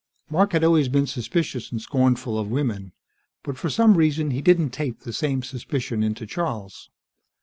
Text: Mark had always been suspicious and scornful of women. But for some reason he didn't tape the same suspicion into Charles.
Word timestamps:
Mark 0.31 0.53
had 0.53 0.63
always 0.63 0.89
been 0.89 1.05
suspicious 1.05 1.71
and 1.71 1.79
scornful 1.79 2.39
of 2.39 2.49
women. 2.49 2.91
But 3.43 3.59
for 3.59 3.69
some 3.69 3.95
reason 3.95 4.31
he 4.31 4.41
didn't 4.41 4.71
tape 4.71 5.01
the 5.01 5.13
same 5.13 5.43
suspicion 5.43 6.01
into 6.01 6.25
Charles. 6.25 6.89